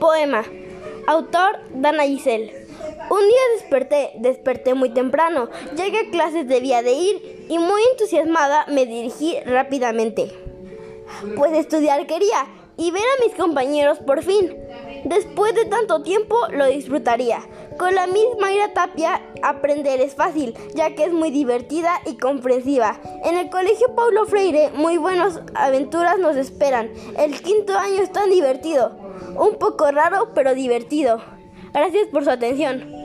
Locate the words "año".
27.76-28.02